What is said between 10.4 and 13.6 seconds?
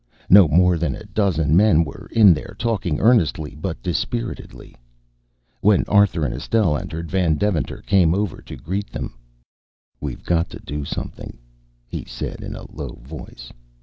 to do something," he said in a low voice.